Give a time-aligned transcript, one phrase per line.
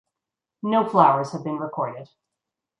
[0.63, 2.09] No flowers have been recorded.